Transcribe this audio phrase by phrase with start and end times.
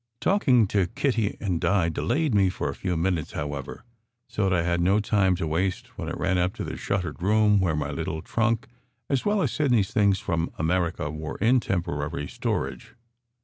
[0.19, 3.85] Talking to Kitty and Di delayed me for a few minutes, SECRET HISTORY 271 however,
[4.27, 7.21] so that I had no time to waste when I ran up to the shuttered
[7.21, 8.65] room where my little trunk,
[9.11, 12.95] as well as Sid ney s things from America, were in temporary storage.